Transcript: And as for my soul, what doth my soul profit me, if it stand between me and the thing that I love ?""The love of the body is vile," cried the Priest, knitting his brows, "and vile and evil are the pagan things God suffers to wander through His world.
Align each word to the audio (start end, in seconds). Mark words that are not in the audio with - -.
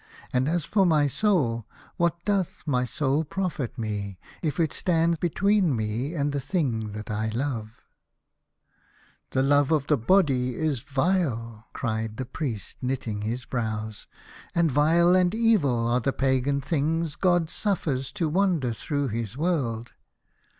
And 0.33 0.49
as 0.49 0.65
for 0.65 0.83
my 0.83 1.05
soul, 1.05 1.67
what 1.97 2.25
doth 2.25 2.63
my 2.65 2.85
soul 2.85 3.23
profit 3.23 3.77
me, 3.77 4.17
if 4.41 4.59
it 4.59 4.73
stand 4.73 5.19
between 5.19 5.75
me 5.75 6.15
and 6.15 6.31
the 6.31 6.39
thing 6.39 6.93
that 6.93 7.11
I 7.11 7.29
love 7.29 7.83
?""The 9.29 9.43
love 9.43 9.71
of 9.71 9.85
the 9.85 9.99
body 9.99 10.55
is 10.55 10.79
vile," 10.81 11.67
cried 11.73 12.17
the 12.17 12.25
Priest, 12.25 12.77
knitting 12.81 13.21
his 13.21 13.45
brows, 13.45 14.07
"and 14.55 14.71
vile 14.71 15.15
and 15.15 15.35
evil 15.35 15.87
are 15.87 15.99
the 16.01 16.13
pagan 16.13 16.61
things 16.61 17.15
God 17.15 17.51
suffers 17.51 18.11
to 18.13 18.27
wander 18.27 18.73
through 18.73 19.09
His 19.09 19.37
world. 19.37 19.91